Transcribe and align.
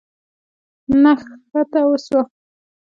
نښته 1.01 1.81
وسوه. 1.89 2.21